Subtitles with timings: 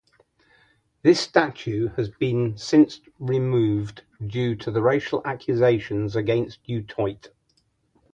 [1.03, 2.09] This statue has
[2.59, 7.29] since been removed due to the racial accusations against Du Toit.